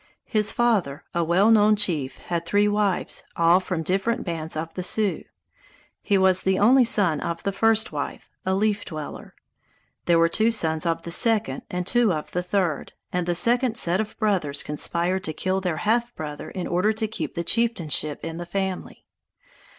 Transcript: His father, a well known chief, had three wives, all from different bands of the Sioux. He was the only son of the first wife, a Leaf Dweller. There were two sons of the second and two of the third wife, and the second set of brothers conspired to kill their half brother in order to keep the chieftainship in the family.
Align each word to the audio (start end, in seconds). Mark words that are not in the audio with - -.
His 0.25 0.51
father, 0.51 1.03
a 1.13 1.23
well 1.23 1.51
known 1.51 1.75
chief, 1.75 2.17
had 2.17 2.43
three 2.43 2.67
wives, 2.67 3.23
all 3.35 3.59
from 3.59 3.83
different 3.83 4.23
bands 4.23 4.57
of 4.57 4.73
the 4.73 4.81
Sioux. 4.81 5.25
He 6.01 6.17
was 6.17 6.41
the 6.41 6.57
only 6.57 6.83
son 6.83 7.19
of 7.21 7.43
the 7.43 7.51
first 7.51 7.91
wife, 7.91 8.27
a 8.43 8.55
Leaf 8.55 8.83
Dweller. 8.83 9.35
There 10.05 10.17
were 10.17 10.27
two 10.27 10.49
sons 10.49 10.87
of 10.87 11.03
the 11.03 11.11
second 11.11 11.61
and 11.69 11.85
two 11.85 12.11
of 12.11 12.31
the 12.31 12.41
third 12.41 12.93
wife, 12.93 12.97
and 13.13 13.27
the 13.27 13.35
second 13.35 13.77
set 13.77 14.01
of 14.01 14.17
brothers 14.17 14.63
conspired 14.63 15.23
to 15.25 15.33
kill 15.33 15.61
their 15.61 15.77
half 15.77 16.15
brother 16.15 16.49
in 16.49 16.65
order 16.65 16.91
to 16.93 17.07
keep 17.07 17.35
the 17.35 17.43
chieftainship 17.43 18.25
in 18.25 18.37
the 18.39 18.45
family. 18.47 19.05